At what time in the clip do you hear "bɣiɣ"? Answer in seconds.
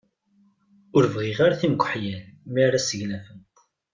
1.13-1.37